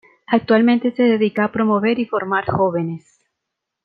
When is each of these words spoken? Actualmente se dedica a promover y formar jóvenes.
Actualmente 0.25 0.89
se 0.95 1.03
dedica 1.03 1.43
a 1.43 1.51
promover 1.51 1.99
y 1.99 2.07
formar 2.07 2.45
jóvenes. 2.47 3.21